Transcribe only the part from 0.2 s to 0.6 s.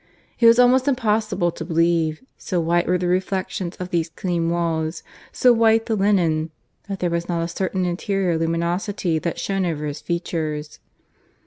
It was